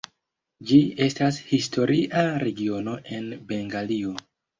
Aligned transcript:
Ĝi 0.69 0.77
estas 1.07 1.35
historia 1.51 2.23
regiono 2.45 2.95
en 3.19 3.29
Bengalio. 3.53 4.15